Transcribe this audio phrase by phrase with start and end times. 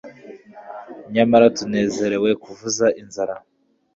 [1.13, 3.35] nyamara tunezerewe kuvuza inzara